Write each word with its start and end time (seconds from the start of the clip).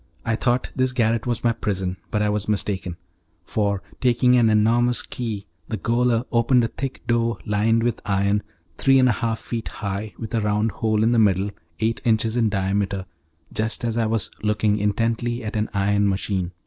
I 0.25 0.35
thought 0.35 0.71
this 0.75 0.93
garret 0.93 1.27
was 1.27 1.43
my 1.43 1.51
prison, 1.51 1.95
but 2.09 2.23
I 2.23 2.29
was 2.29 2.49
mistaken; 2.49 2.97
for, 3.45 3.83
taking 4.01 4.35
an 4.35 4.49
enormous 4.49 5.03
key, 5.03 5.45
the 5.67 5.77
gaoler 5.77 6.23
opened 6.31 6.63
a 6.63 6.69
thick 6.69 7.05
door 7.05 7.37
lined 7.45 7.83
with 7.83 8.01
iron, 8.03 8.41
three 8.79 8.97
and 8.97 9.07
a 9.07 9.11
half 9.11 9.37
feet 9.37 9.67
high, 9.67 10.15
with 10.17 10.33
a 10.33 10.41
round 10.41 10.71
hole 10.71 11.03
in 11.03 11.11
the 11.11 11.19
middle, 11.19 11.51
eight 11.79 12.01
inches 12.03 12.35
in 12.35 12.49
diameter, 12.49 13.05
just 13.53 13.85
as 13.85 13.95
I 13.95 14.07
was 14.07 14.31
looking 14.41 14.79
intently 14.79 15.43
at 15.43 15.55
an 15.55 15.69
iron 15.71 16.09
machine. 16.09 16.51